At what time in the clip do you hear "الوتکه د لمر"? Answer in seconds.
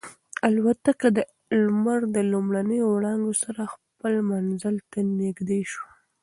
0.47-1.99